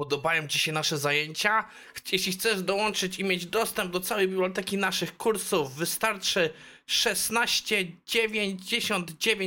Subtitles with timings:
[0.00, 1.68] Podobają Ci się nasze zajęcia?
[2.12, 6.52] Jeśli chcesz dołączyć i mieć dostęp do całej biblioteki naszych kursów, wystarczy
[6.86, 8.70] 16 99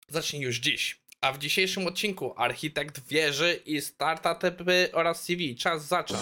[0.07, 0.99] Zacznij już dziś.
[1.21, 5.55] A w dzisiejszym odcinku architekt wieży i startupy oraz CV.
[5.55, 6.21] Czas zacząć.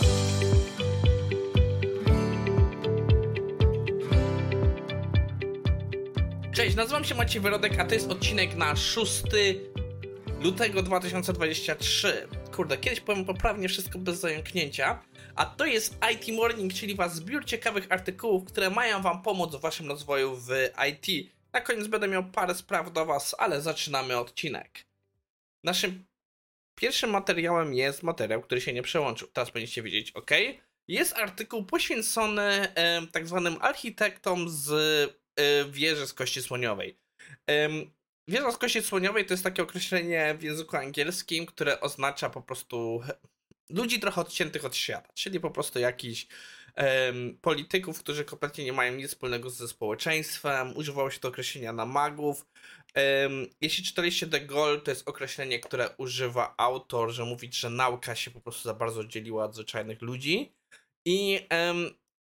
[6.64, 9.24] Cześć, nazywam się Maciej Wyrodek, a to jest odcinek na 6
[10.42, 12.28] lutego 2023.
[12.56, 15.04] Kurde, kiedyś powiem poprawnie wszystko bez zająknięcia.
[15.36, 19.60] A to jest IT Morning, czyli was zbiór ciekawych artykułów, które mają wam pomóc w
[19.62, 20.50] waszym rozwoju w
[20.90, 21.32] IT.
[21.54, 24.86] Na koniec będę miał parę spraw do was, ale zaczynamy odcinek.
[25.64, 26.06] Naszym
[26.76, 29.28] pierwszym materiałem jest materiał, który się nie przełączył.
[29.28, 30.32] Teraz będziecie wiedzieć, ok?
[30.88, 32.44] Jest artykuł poświęcony
[32.76, 36.98] e, tak zwanym architektom z e, wieży z kości słoniowej.
[38.28, 43.02] Wieża z kości słoniowej to jest takie określenie w języku angielskim, które oznacza po prostu
[43.70, 46.28] ludzi trochę odciętych od świata, czyli po prostu jakichś
[47.42, 50.78] polityków, którzy kompletnie nie mają nic wspólnego ze społeczeństwem.
[50.78, 52.46] Używało się to określenia na magów.
[53.62, 58.32] jeśli czytaliście The Goal, to jest określenie, które używa autor, że mówić, że nauka się
[58.32, 60.54] po prostu za bardzo oddzieliła od zwyczajnych ludzi.
[61.06, 61.48] I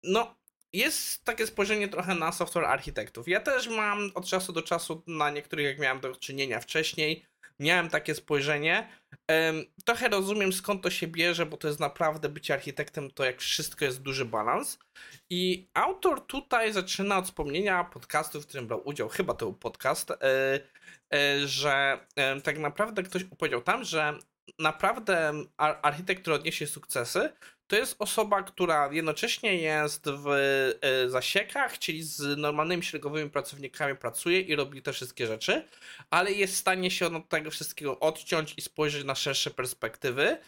[0.05, 0.35] no,
[0.73, 3.29] jest takie spojrzenie trochę na software architektów.
[3.29, 7.27] Ja też mam od czasu do czasu na niektórych, jak miałem do czynienia wcześniej,
[7.61, 8.89] miałem takie spojrzenie.
[9.85, 13.85] Trochę rozumiem skąd to się bierze, bo to jest naprawdę bycie architektem, to jak wszystko
[13.85, 14.79] jest duży balans.
[15.31, 20.11] I autor tutaj zaczyna od wspomnienia podcastu, w którym brał udział, chyba to był podcast,
[20.11, 20.17] e,
[21.15, 22.07] e, że
[22.45, 24.19] tak naprawdę ktoś powiedział tam, że
[24.59, 27.33] naprawdę architekt, który odniesie sukcesy,
[27.67, 30.27] to jest osoba, która jednocześnie jest w
[30.81, 35.65] e, zasiekach, czyli z normalnymi szeregowymi pracownikami pracuje i robi te wszystkie rzeczy,
[36.11, 40.39] ale jest w stanie się od tego wszystkiego odciąć i spojrzeć na szersze perspektywy.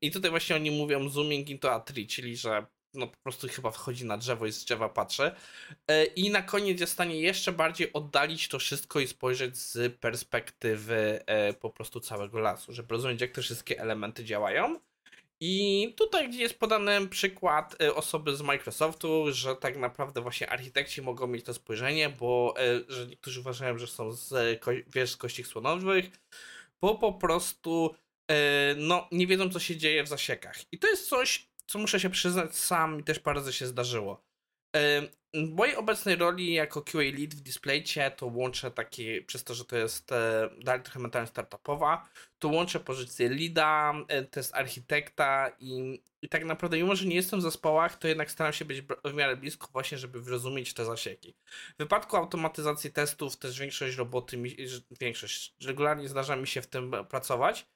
[0.00, 3.70] I tutaj właśnie oni mówią zooming into a tree, czyli że no po prostu chyba
[3.70, 5.30] wchodzi na drzewo i z drzewa patrzy.
[5.88, 9.96] E, I na koniec jest w stanie jeszcze bardziej oddalić to wszystko i spojrzeć z
[9.96, 14.80] perspektywy e, po prostu całego lasu, żeby rozumieć, jak te wszystkie elementy działają.
[15.40, 21.26] I tutaj jest podany przykład e, osoby z Microsoftu, że tak naprawdę właśnie architekci mogą
[21.26, 22.54] mieć to spojrzenie, bo
[22.88, 26.10] że niektórzy uważają, że są z, wiesz, z kości słonowych,
[26.80, 27.94] bo po prostu
[28.76, 30.56] no, nie wiedzą, co się dzieje w zasiekach.
[30.72, 34.24] I to jest coś, co muszę się przyznać, sam też parę razy się zdarzyło.
[35.34, 39.64] W mojej obecnej roli jako QA lead w DisplayCie to łączę taki, przez to, że
[39.64, 42.08] to jest e, dalej trochę mentalność startupowa,
[42.38, 47.40] to łączę pozycję leada, e, test architekta i, i tak naprawdę, mimo że nie jestem
[47.40, 51.34] w zespołach, to jednak staram się być w miarę blisko właśnie, żeby zrozumieć te zasieki.
[51.74, 54.42] W wypadku automatyzacji testów też większość roboty,
[55.00, 57.66] większość, regularnie zdarza mi się w tym pracować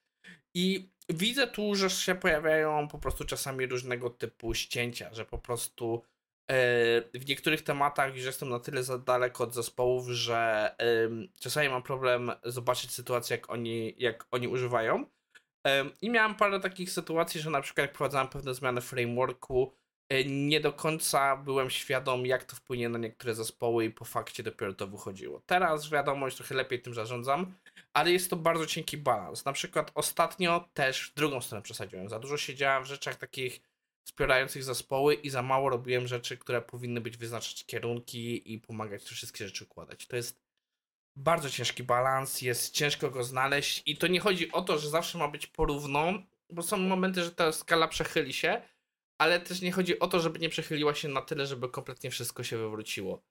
[0.54, 6.02] i widzę tu, że się pojawiają po prostu czasami różnego typu ścięcia, że po prostu
[6.50, 6.56] e,
[7.14, 10.70] w niektórych tematach już jestem na tyle za daleko od zespołów, że
[11.40, 15.06] czasami mam problem zobaczyć sytuację, jak oni, jak oni używają.
[16.02, 19.72] I miałem parę takich sytuacji, że na przykład jak prowadzałem pewne zmiany frameworku,
[20.26, 24.74] nie do końca byłem świadom, jak to wpłynie na niektóre zespoły i po fakcie dopiero
[24.74, 25.42] to wychodziło.
[25.46, 27.54] Teraz wiadomo, już trochę lepiej tym zarządzam,
[27.92, 29.44] ale jest to bardzo cienki balans.
[29.44, 32.08] Na przykład ostatnio też w drugą stronę przesadziłem.
[32.08, 33.60] Za dużo siedziałem w rzeczach takich
[34.06, 39.14] wspierających zespoły i za mało robiłem rzeczy, które powinny być wyznaczać kierunki i pomagać te
[39.14, 40.06] wszystkie rzeczy układać.
[40.06, 40.42] To jest
[41.16, 45.18] bardzo ciężki balans, jest ciężko go znaleźć i to nie chodzi o to, że zawsze
[45.18, 46.12] ma być porówno,
[46.50, 48.62] bo są momenty, że ta skala przechyli się,
[49.22, 52.44] ale też nie chodzi o to, żeby nie przechyliła się na tyle, żeby kompletnie wszystko
[52.44, 53.22] się wywróciło.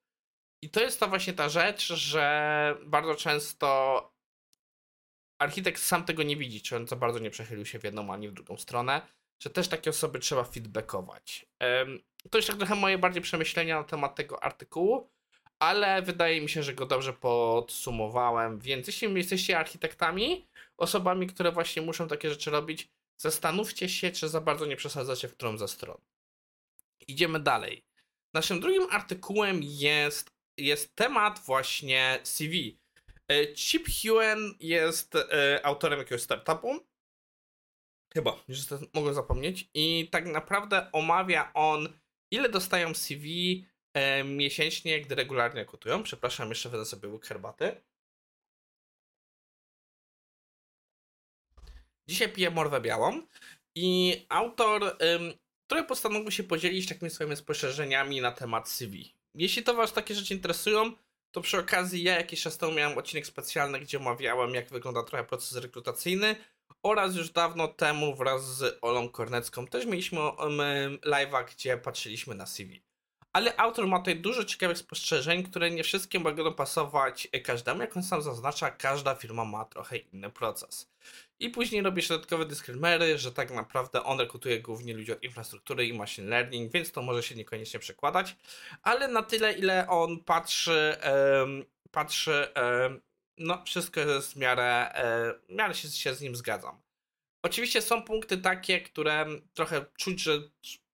[0.62, 3.68] I to jest to właśnie ta rzecz, że bardzo często
[5.40, 8.30] architekt sam tego nie widzi, czy on za bardzo nie przechylił się w jedną ani
[8.30, 9.02] w drugą stronę,
[9.44, 11.46] że też takie osoby trzeba feedbackować.
[12.30, 15.10] To jest tak trochę moje bardziej przemyślenia na temat tego artykułu,
[15.60, 21.82] ale wydaje mi się, że go dobrze podsumowałem, więc jeśli jesteście architektami, osobami, które właśnie
[21.82, 22.90] muszą takie rzeczy robić,
[23.22, 26.02] zastanówcie się, czy za bardzo nie przesadzacie w którą ze stron.
[27.08, 27.86] Idziemy dalej.
[28.34, 32.80] Naszym drugim artykułem jest, jest temat właśnie CV.
[33.28, 36.80] E, Chip Huen jest e, autorem jakiegoś startupu.
[38.14, 38.60] Chyba, już
[38.94, 39.70] mogę zapomnieć.
[39.74, 42.00] I tak naprawdę omawia on,
[42.32, 46.04] ile dostają CV e, miesięcznie, gdy regularnie kotują.
[46.04, 47.82] Przepraszam, jeszcze wezmę sobie łyk herbaty.
[52.08, 53.22] Dzisiaj piję morwę białą
[53.76, 54.98] i autor,
[55.68, 59.16] który postanowił się podzielić takimi swoimi spostrzeżeniami na temat CV.
[59.36, 60.92] Jeśli to Was takie rzeczy interesują,
[61.32, 65.24] to przy okazji ja jakiś czas temu miałem odcinek specjalny, gdzie omawiałem, jak wygląda trochę
[65.24, 66.36] proces rekrutacyjny
[66.84, 70.20] oraz już dawno temu wraz z Olą Kornecką też mieliśmy
[71.06, 72.82] live'a, gdzie patrzyliśmy na CV.
[73.34, 77.82] Ale autor ma tutaj dużo ciekawych spostrzeżeń, które nie wszystkie mogą pasować każdemu.
[77.82, 80.92] Jak on sam zaznacza, każda firma ma trochę inny proces.
[81.40, 85.94] I później robi dodatkowe disclaimery, że tak naprawdę on rekrutuje głównie ludzi od infrastruktury i
[85.94, 88.36] machine learning, więc to może się niekoniecznie przekładać.
[88.82, 90.96] Ale na tyle, ile on patrzy,
[91.40, 93.02] um, patrzy, um,
[93.38, 94.94] no wszystko jest w miarę,
[95.50, 96.82] w miarę się, się z nim zgadzam.
[97.44, 100.40] Oczywiście są punkty takie, które trochę czuć, że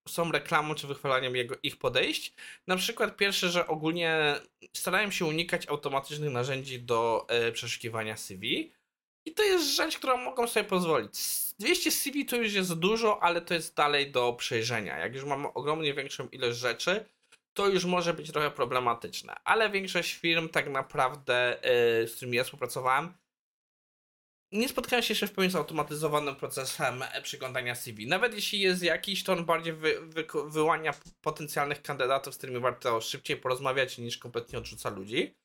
[0.07, 2.33] są reklamą czy wychwalaniem jego, ich podejść.
[2.67, 4.35] Na przykład pierwsze, że ogólnie
[4.73, 8.71] starają się unikać automatycznych narzędzi do e, przeszukiwania CV.
[9.25, 11.11] I to jest rzecz, którą mogą sobie pozwolić.
[11.59, 14.97] 200 CV to już jest dużo, ale to jest dalej do przejrzenia.
[14.97, 17.05] Jak już mamy ogromnie większą ilość rzeczy,
[17.53, 19.35] to już może być trochę problematyczne.
[19.43, 23.13] Ale większość firm tak naprawdę, e, z którymi ja współpracowałem,
[24.51, 28.07] nie spotkałem się jeszcze w pełni z automatyzowanym procesem przyglądania CV.
[28.07, 33.01] Nawet jeśli jest jakiś, to on bardziej wy, wy, wyłania potencjalnych kandydatów, z którymi warto
[33.01, 35.35] szybciej porozmawiać, niż kompletnie odrzuca ludzi.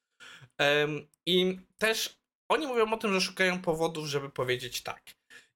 [0.59, 2.17] Um, I też
[2.49, 5.03] oni mówią o tym, że szukają powodów, żeby powiedzieć tak.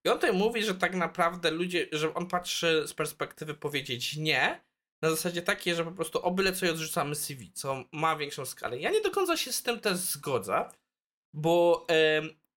[0.04, 4.60] I on tutaj mówi, że tak naprawdę ludzie, że on patrzy z perspektywy powiedzieć nie,
[5.02, 8.78] na zasadzie takiej, że po prostu o byle co odrzucamy CV, co ma większą skalę.
[8.78, 10.68] Ja nie do końca się z tym też zgodzę,
[11.34, 11.86] bo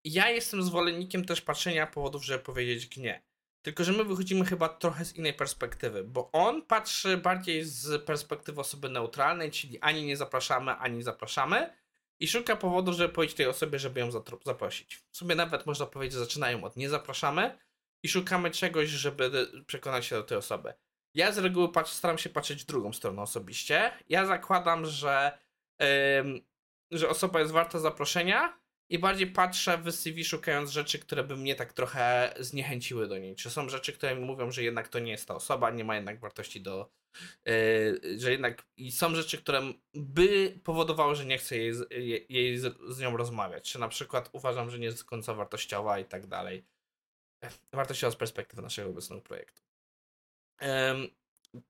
[0.04, 3.22] ja jestem zwolennikiem też patrzenia powodów, żeby powiedzieć nie.
[3.62, 8.62] Tylko, że my wychodzimy chyba trochę z innej perspektywy, bo on patrzy bardziej z perspektywy
[8.62, 11.74] osoby neutralnej, czyli ani nie zapraszamy, ani zapraszamy
[12.20, 14.12] i szuka powodu, żeby powiedzieć tej osobie, żeby ją
[14.46, 14.96] zaprosić.
[15.12, 17.58] W sumie nawet można powiedzieć, że zaczynają od nie zapraszamy
[18.04, 20.74] i szukamy czegoś, żeby przekonać się do tej osoby.
[21.14, 23.92] Ja z reguły patrzę, staram się patrzeć w drugą stronę osobiście.
[24.10, 25.38] Ja zakładam, że,
[25.80, 26.42] yy,
[26.92, 28.60] że osoba jest warta zaproszenia,
[28.90, 33.36] i bardziej patrzę w CV szukając rzeczy, które by mnie tak trochę zniechęciły do niej.
[33.36, 35.96] Czy są rzeczy, które mi mówią, że jednak to nie jest ta osoba, nie ma
[35.96, 36.92] jednak wartości do.
[37.46, 38.66] Yy, że jednak.
[38.78, 43.18] I są rzeczy, które by powodowały, że nie chcę jej, jej, jej z, z, nią
[43.18, 43.72] rozmawiać.
[43.72, 46.66] Czy na przykład uważam, że nie jest do końca wartościowa i tak dalej.
[47.74, 49.62] Wartościowa z perspektywy naszego obecnego projektu.
[50.62, 50.68] Yy,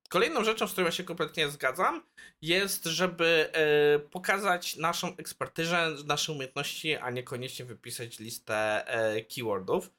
[0.09, 2.03] Kolejną rzeczą, z którą ja się kompletnie zgadzam,
[2.41, 9.91] jest, żeby e, pokazać naszą ekspertyzę, nasze umiejętności, a niekoniecznie wypisać listę e, keywordów.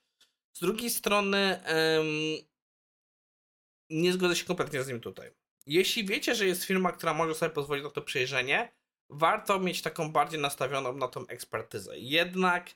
[0.52, 1.60] Z drugiej strony,
[3.90, 5.30] nie zgodzę się kompletnie z nim tutaj.
[5.66, 8.72] Jeśli wiecie, że jest firma, która może sobie pozwolić na to przejrzenie,
[9.10, 11.98] warto mieć taką bardziej nastawioną na tą ekspertyzę.
[11.98, 12.70] Jednak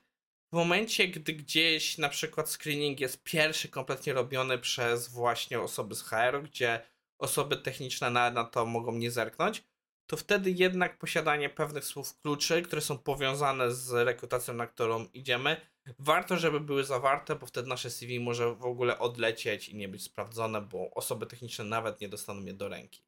[0.53, 6.03] w momencie, gdy gdzieś na przykład screening jest pierwszy kompletnie robiony przez właśnie osoby z
[6.03, 6.81] HR, gdzie
[7.19, 9.65] osoby techniczne na, na to mogą nie zerknąć,
[10.07, 15.57] to wtedy jednak posiadanie pewnych słów kluczy, które są powiązane z rekrutacją, na którą idziemy,
[15.99, 20.03] warto, żeby były zawarte, bo wtedy nasze CV może w ogóle odlecieć i nie być
[20.03, 23.03] sprawdzone, bo osoby techniczne nawet nie dostaną je do ręki.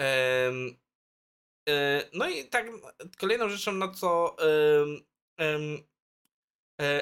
[0.00, 0.76] Um,
[2.12, 2.66] no i tak,
[3.18, 5.02] kolejną rzeczą, na co um,
[5.38, 5.82] um,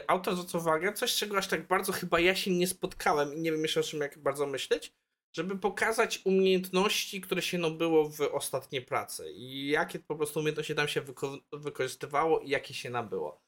[0.07, 3.53] autor zwraca uwagę, coś czego aż tak bardzo chyba ja się nie spotkałem i nie
[3.53, 4.93] wiem jeszcze o czym jak bardzo myśleć,
[5.37, 10.89] żeby pokazać umiejętności, które się nabyło w ostatniej pracy i jakie po prostu umiejętności tam
[10.89, 13.45] się wyko wykorzystywało i jakie się nabyło.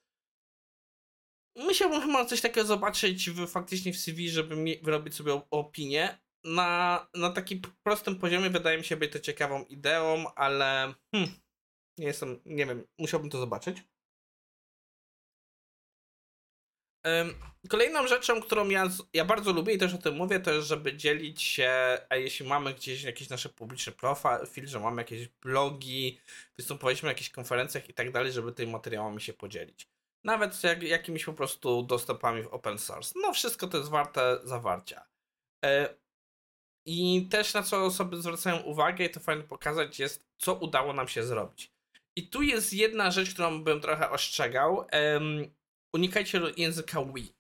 [1.56, 6.18] Musiałbym chyba coś takiego zobaczyć w, faktycznie w CV, żeby wyrobić sobie opinię.
[6.44, 11.34] Na, na takim prostym poziomie wydaje mi się być to ciekawą ideą, ale hmm,
[11.98, 13.76] nie jestem, nie wiem, musiałbym to zobaczyć.
[17.68, 20.96] Kolejną rzeczą, którą ja, ja bardzo lubię i też o tym mówię, to jest, żeby
[20.96, 26.20] dzielić się, a jeśli mamy gdzieś jakieś nasze publiczne profil, że mamy jakieś blogi,
[26.56, 29.88] występowaliśmy na jakichś konferencjach i tak dalej, żeby tymi materiałami się podzielić.
[30.24, 33.14] Nawet jak, jakimiś po prostu dostępami w open source.
[33.22, 35.06] No wszystko to jest warte zawarcia.
[35.64, 35.94] E,
[36.86, 41.08] I też na co osoby zwracają uwagę i to fajnie pokazać jest, co udało nam
[41.08, 41.72] się zrobić.
[42.16, 44.86] I tu jest jedna rzecz, którą bym trochę ostrzegał
[45.96, 47.32] unikajcie języka we.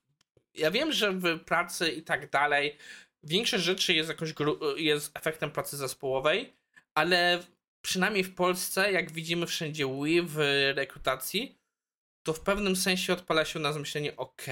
[0.54, 2.78] Ja wiem, że w pracy i tak dalej
[3.22, 4.34] większość rzeczy jest jakoś
[4.76, 6.52] jest efektem pracy zespołowej,
[6.94, 7.42] ale
[7.82, 10.36] przynajmniej w Polsce, jak widzimy wszędzie we w
[10.76, 11.58] rekrutacji,
[12.22, 14.42] to w pewnym sensie odpala się na myślenie ok,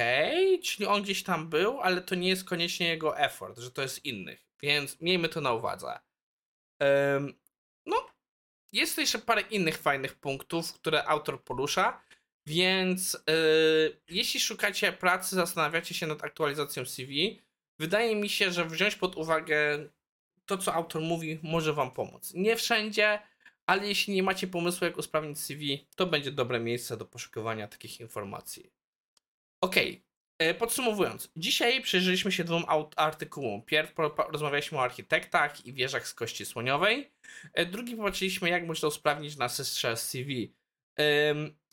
[0.63, 4.05] czyli on gdzieś tam był, ale to nie jest koniecznie jego effort, że to jest
[4.05, 5.99] innych, więc miejmy to na uwadze.
[6.81, 7.35] Um,
[7.87, 8.07] no,
[8.73, 12.03] jest jeszcze parę innych fajnych punktów, które autor porusza.
[12.47, 17.43] Więc yy, jeśli szukacie pracy, zastanawiacie się nad aktualizacją CV,
[17.79, 19.89] wydaje mi się, że wziąć pod uwagę
[20.47, 22.33] to, co autor mówi, może Wam pomóc.
[22.35, 23.19] Nie wszędzie,
[23.67, 28.01] ale jeśli nie macie pomysłu, jak usprawnić CV, to będzie dobre miejsce do poszukiwania takich
[28.01, 28.71] informacji.
[29.61, 29.77] Ok,
[30.59, 32.65] podsumowując, dzisiaj przyjrzeliśmy się dwóm
[32.97, 33.63] artykułom.
[33.63, 33.93] Pierw
[34.33, 37.11] rozmawialiśmy o architektach i wieżach z kości słoniowej,
[37.53, 40.55] e, drugi popatrzyliśmy, jak można usprawnić na systrze CV.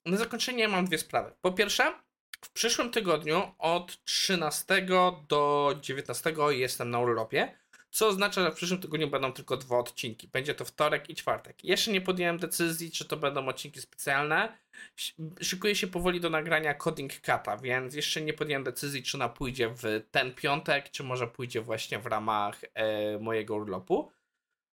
[0.06, 1.32] Na zakończenie mam dwie sprawy.
[1.42, 1.94] Po pierwsze,
[2.42, 4.88] w przyszłym tygodniu od 13
[5.28, 7.58] do 19 jestem na urlopie,
[7.92, 10.28] co oznacza, że w przyszłym tygodniu będą tylko dwa odcinki.
[10.28, 11.64] Będzie to wtorek i czwartek.
[11.64, 14.58] Jeszcze nie podjąłem decyzji, czy to będą odcinki specjalne.
[15.42, 19.70] Szykuję się powoli do nagrania Coding Kata, więc jeszcze nie podjąłem decyzji, czy ona pójdzie
[19.70, 24.12] w ten piątek, czy może pójdzie właśnie w ramach e, mojego urlopu.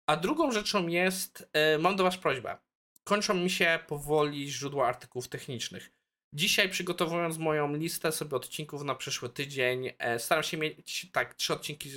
[0.07, 2.57] A drugą rzeczą jest, e, mam do Was prośbę.
[3.05, 5.93] Kończą mi się powoli źródła artykułów technicznych.
[6.33, 11.53] Dzisiaj przygotowując moją listę sobie odcinków na przyszły tydzień, e, staram się mieć tak trzy
[11.53, 11.91] odcinki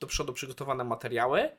[0.00, 1.56] do przodu przygotowane materiały.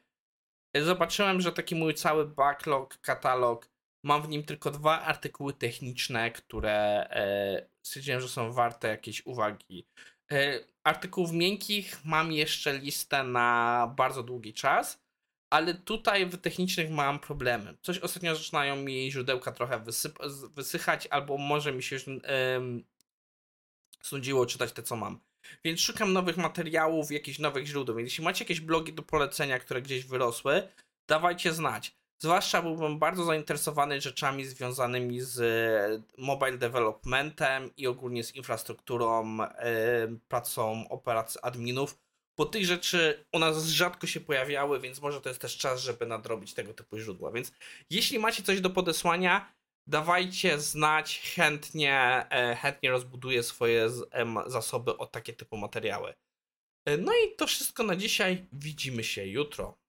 [0.73, 3.69] E, zobaczyłem, że taki mój cały backlog, katalog,
[4.03, 9.87] mam w nim tylko dwa artykuły techniczne, które e, stwierdziłem, że są warte jakiejś uwagi.
[10.83, 15.02] Artykułów miękkich mam jeszcze listę na bardzo długi czas
[15.53, 17.77] ale tutaj w technicznych mam problemy.
[17.81, 19.83] Coś ostatnio zaczynają mi źródełka trochę
[20.55, 22.83] wysychać, albo może mi się um,
[24.01, 25.19] sądziło czytać te, co mam.
[25.63, 27.95] Więc szukam nowych materiałów, jakichś nowych źródeł.
[27.95, 30.67] Więc jeśli macie jakieś blogi do polecenia, które gdzieś wyrosły,
[31.07, 31.95] dawajcie znać.
[32.19, 35.41] Zwłaszcza byłbym bardzo zainteresowany rzeczami związanymi z
[36.17, 42.02] mobile developmentem i ogólnie z infrastrukturą, yy, pracą operacji adminów,
[42.37, 46.05] bo tych rzeczy u nas rzadko się pojawiały, więc może to jest też czas, żeby
[46.05, 47.31] nadrobić tego typu źródła.
[47.31, 47.51] Więc
[47.89, 49.53] jeśli macie coś do podesłania,
[49.87, 53.89] dawajcie znać, chętnie, e, chętnie rozbuduję swoje
[54.47, 56.13] zasoby o takie typu materiały.
[56.85, 58.45] E, no i to wszystko na dzisiaj.
[58.53, 59.82] Widzimy się jutro.